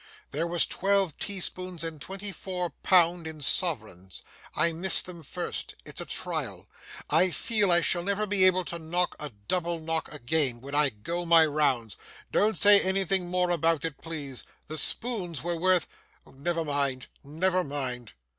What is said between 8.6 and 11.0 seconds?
to knock a double knock again, when I